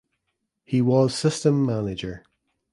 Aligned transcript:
He 0.63 0.81
was 0.81 1.13
system 1.13 1.63
manager. 1.63 2.25